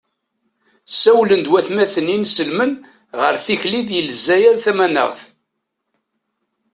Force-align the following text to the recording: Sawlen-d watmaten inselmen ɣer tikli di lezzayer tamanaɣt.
Sawlen-d 0.99 1.47
watmaten 1.51 2.07
inselmen 2.15 2.71
ɣer 3.19 3.33
tikli 3.45 3.81
di 3.87 3.99
lezzayer 4.07 4.55
tamanaɣt. 4.63 5.19